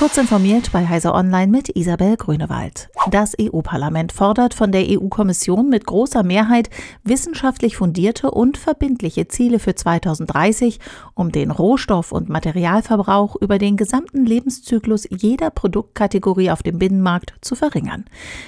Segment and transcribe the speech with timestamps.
[0.00, 2.88] Kurz informiert bei Heise Online mit Isabel Grünewald.
[3.10, 6.70] Das EU-Parlament fordert von der EU-Kommission mit großer Mehrheit
[7.04, 10.80] wissenschaftlich fundierte und verbindliche Ziele für 2030,
[11.12, 17.54] um den Rohstoff- und Materialverbrauch über den gesamten Lebenszyklus jeder Produktkategorie auf dem Binnenmarkt zu
[17.54, 18.06] verringern.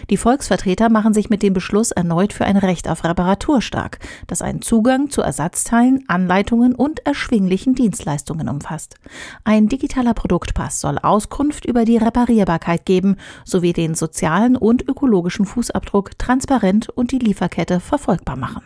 [0.09, 4.41] Die Volksvertreter machen sich mit dem Beschluss erneut für ein Recht auf Reparatur stark, das
[4.41, 8.95] einen Zugang zu Ersatzteilen, Anleitungen und erschwinglichen Dienstleistungen umfasst.
[9.45, 15.45] Ein digitaler Produktpass soll Auskunft Auskunft über die Reparierbarkeit geben sowie den sozialen und ökologischen
[15.45, 18.63] Fußabdruck transparent und die Lieferkette verfolgbar machen.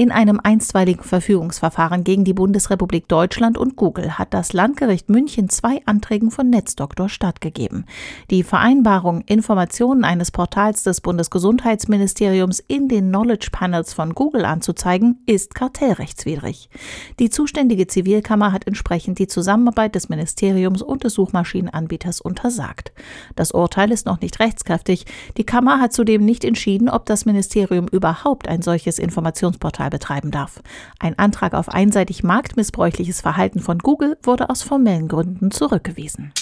[0.00, 5.82] In einem einstweiligen Verfügungsverfahren gegen die Bundesrepublik Deutschland und Google hat das Landgericht München zwei
[5.84, 7.84] Anträgen von Netzdoktor stattgegeben.
[8.30, 15.54] Die Vereinbarung, Informationen eines Portals des Bundesgesundheitsministeriums in den Knowledge Panels von Google anzuzeigen, ist
[15.54, 16.70] kartellrechtswidrig.
[17.18, 22.94] Die zuständige Zivilkammer hat entsprechend die Zusammenarbeit des Ministeriums und des Suchmaschinenanbieters untersagt.
[23.36, 25.04] Das Urteil ist noch nicht rechtskräftig.
[25.36, 30.30] Die Kammer hat zudem nicht entschieden, ob das Ministerium überhaupt ein solches Informationsportal Portal betreiben
[30.30, 30.62] darf.
[30.98, 36.32] Ein Antrag auf einseitig marktmissbräuchliches Verhalten von Google wurde aus formellen Gründen zurückgewiesen.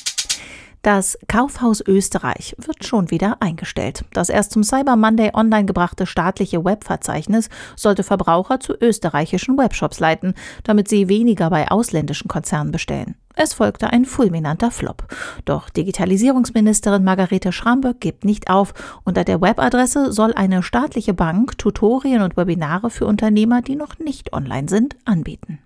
[0.83, 4.05] Das Kaufhaus Österreich wird schon wieder eingestellt.
[4.13, 10.35] Das erst zum Cyber Monday online gebrachte staatliche Webverzeichnis sollte Verbraucher zu österreichischen Webshops leiten,
[10.63, 13.17] damit sie weniger bei ausländischen Konzernen bestellen.
[13.41, 15.05] Es folgte ein fulminanter Flop.
[15.45, 18.75] Doch Digitalisierungsministerin Margarete Schramböck gibt nicht auf.
[19.05, 24.33] Unter der Webadresse soll eine staatliche Bank Tutorien und Webinare für Unternehmer, die noch nicht
[24.33, 25.61] online sind, anbieten.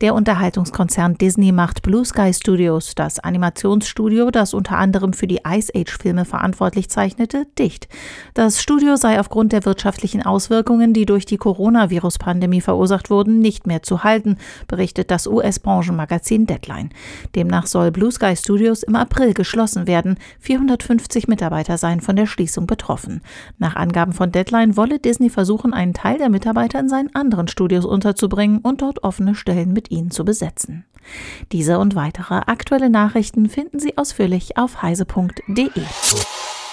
[0.00, 5.70] Der Unterhaltungskonzern Disney macht Blue Sky Studios, das Animationsstudio, das unter anderem für die Ice
[5.76, 7.86] Age Filme verantwortlich zeichnete, dicht.
[8.32, 13.82] Das Studio sei aufgrund der wirtschaftlichen Auswirkungen, die durch die Coronavirus-Pandemie verursacht wurden, nicht mehr
[13.82, 16.88] zu halten, berichtet das US-Branchenmagazin Deadline.
[17.34, 20.16] Demnach soll Blue Sky Studios im April geschlossen werden.
[20.38, 23.20] 450 Mitarbeiter seien von der Schließung betroffen.
[23.58, 27.84] Nach Angaben von Deadline wolle Disney versuchen, einen Teil der Mitarbeiter in seinen anderen Studios
[27.84, 30.84] unterzubringen und dort offene Stellen mit ihn zu besetzen.
[31.52, 35.70] Diese und weitere aktuelle Nachrichten finden Sie ausführlich auf heise.de.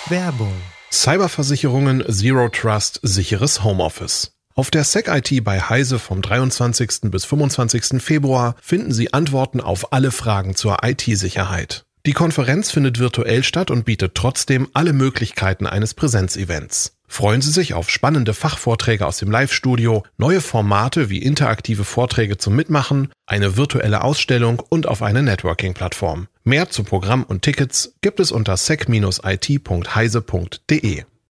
[0.09, 0.53] Werbung.
[0.91, 4.31] Cyberversicherungen Zero Trust sicheres Homeoffice.
[4.55, 7.11] Auf der SecIT bei Heise vom 23.
[7.11, 8.01] bis 25.
[8.01, 11.85] Februar finden Sie Antworten auf alle Fragen zur IT-Sicherheit.
[12.07, 16.96] Die Konferenz findet virtuell statt und bietet trotzdem alle Möglichkeiten eines Präsenzevents.
[17.07, 22.55] Freuen Sie sich auf spannende Fachvorträge aus dem Live-Studio, neue Formate wie interaktive Vorträge zum
[22.55, 26.27] Mitmachen, eine virtuelle Ausstellung und auf eine Networking-Plattform.
[26.43, 29.57] Mehr zu Programm und Tickets gibt es unter sec-it.heise.de.